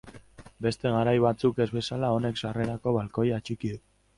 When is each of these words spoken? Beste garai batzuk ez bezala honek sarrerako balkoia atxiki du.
Beste 0.65 0.93
garai 0.95 1.13
batzuk 1.25 1.61
ez 1.65 1.69
bezala 1.75 2.09
honek 2.17 2.43
sarrerako 2.45 2.95
balkoia 2.99 3.41
atxiki 3.41 3.73
du. 3.77 3.81